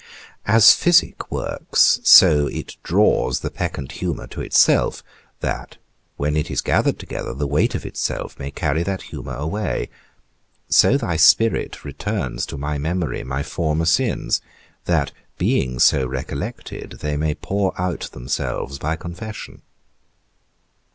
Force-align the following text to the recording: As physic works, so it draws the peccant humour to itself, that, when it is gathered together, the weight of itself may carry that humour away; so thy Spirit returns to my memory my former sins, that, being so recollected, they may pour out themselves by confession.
As 0.47 0.73
physic 0.73 1.29
works, 1.29 1.99
so 2.03 2.47
it 2.47 2.75
draws 2.81 3.41
the 3.41 3.51
peccant 3.51 3.91
humour 3.91 4.25
to 4.29 4.41
itself, 4.41 5.03
that, 5.41 5.77
when 6.17 6.35
it 6.35 6.49
is 6.49 6.59
gathered 6.61 6.97
together, 6.97 7.35
the 7.35 7.45
weight 7.45 7.75
of 7.75 7.85
itself 7.85 8.39
may 8.39 8.49
carry 8.49 8.81
that 8.81 9.03
humour 9.03 9.35
away; 9.35 9.91
so 10.67 10.97
thy 10.97 11.17
Spirit 11.17 11.85
returns 11.85 12.47
to 12.47 12.57
my 12.57 12.79
memory 12.79 13.23
my 13.23 13.43
former 13.43 13.85
sins, 13.85 14.41
that, 14.85 15.11
being 15.37 15.77
so 15.77 16.07
recollected, 16.07 16.93
they 17.01 17.15
may 17.15 17.35
pour 17.35 17.79
out 17.79 18.09
themselves 18.11 18.79
by 18.79 18.95
confession. 18.95 19.61